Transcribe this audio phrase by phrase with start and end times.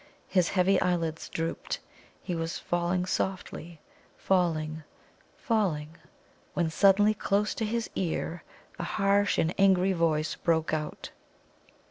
[0.27, 1.77] His heavy eyelids drooped.
[2.23, 3.79] He was falling softly
[4.17, 4.81] falling,
[5.37, 5.95] falling
[6.55, 8.43] when suddenly, close to his ear,
[8.79, 11.11] a harsh and angry voice broke out.